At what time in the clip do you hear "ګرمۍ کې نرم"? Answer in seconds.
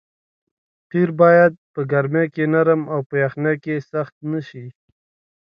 1.91-2.81